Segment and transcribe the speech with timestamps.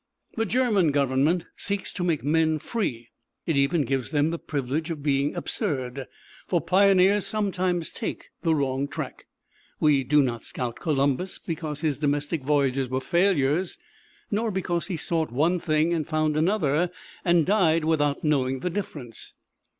[0.35, 3.09] The German Government seeks to make men free.
[3.45, 6.07] It even gives them the privilege of being absurd;
[6.47, 9.27] for pioneers sometimes take the wrong track.
[9.79, 13.77] We do not scout Columbus because his domestic voyages were failures;
[14.31, 16.89] nor because he sought one thing and found another,
[17.23, 19.35] and died without knowing the difference.